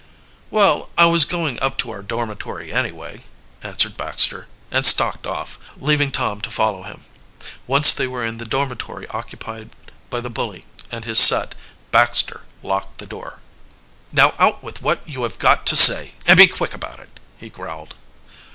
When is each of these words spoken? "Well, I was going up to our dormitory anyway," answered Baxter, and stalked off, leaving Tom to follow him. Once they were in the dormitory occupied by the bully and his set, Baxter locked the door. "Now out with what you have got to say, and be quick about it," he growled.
"Well, 0.49 0.89
I 0.97 1.05
was 1.05 1.25
going 1.25 1.59
up 1.61 1.77
to 1.77 1.91
our 1.91 2.01
dormitory 2.01 2.73
anyway," 2.73 3.21
answered 3.61 3.97
Baxter, 3.97 4.47
and 4.71 4.83
stalked 4.83 5.27
off, 5.27 5.59
leaving 5.77 6.09
Tom 6.09 6.41
to 6.41 6.49
follow 6.49 6.81
him. 6.81 7.05
Once 7.67 7.93
they 7.93 8.07
were 8.07 8.25
in 8.25 8.39
the 8.39 8.45
dormitory 8.45 9.05
occupied 9.09 9.69
by 10.09 10.19
the 10.19 10.31
bully 10.31 10.65
and 10.91 11.05
his 11.05 11.19
set, 11.19 11.53
Baxter 11.91 12.45
locked 12.63 12.97
the 12.97 13.05
door. 13.05 13.41
"Now 14.11 14.33
out 14.39 14.63
with 14.63 14.81
what 14.81 15.07
you 15.07 15.21
have 15.21 15.37
got 15.37 15.67
to 15.67 15.75
say, 15.75 16.13
and 16.25 16.35
be 16.35 16.47
quick 16.47 16.73
about 16.73 16.99
it," 16.99 17.19
he 17.37 17.49
growled. 17.49 17.93